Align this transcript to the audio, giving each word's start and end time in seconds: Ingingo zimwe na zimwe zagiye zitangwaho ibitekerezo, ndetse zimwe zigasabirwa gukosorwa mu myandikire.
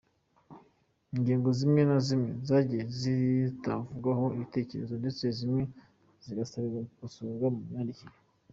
Ingingo 1.15 1.49
zimwe 1.59 1.81
na 1.89 1.97
zimwe 2.05 2.31
zagiye 2.47 2.83
zitangwaho 3.01 4.25
ibitekerezo, 4.35 4.93
ndetse 5.01 5.23
zimwe 5.37 5.63
zigasabirwa 6.25 6.81
gukosorwa 6.89 7.47
mu 7.55 7.61
myandikire. 7.69 8.15